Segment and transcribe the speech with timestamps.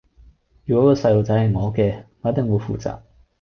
[0.65, 3.01] 如果個細路仔係我嘅，我一定會負責